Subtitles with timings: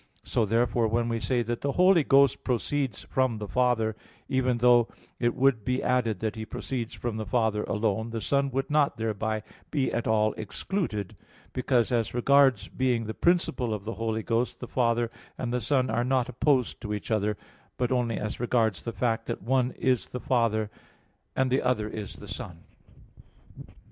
[0.23, 3.95] So therefore when we say that the Holy Ghost proceeds from the Father,
[4.27, 4.87] even though
[5.19, 9.43] it be added that He proceeds from the Father alone, the Son would not thereby
[9.69, 11.15] be at all excluded;
[11.53, 15.91] because as regards being the principle of the Holy Ghost, the Father and the Son
[15.91, 17.37] are not opposed to each other,
[17.77, 20.71] but only as regards the fact that one is the Father,
[21.35, 22.63] and the other is the Son.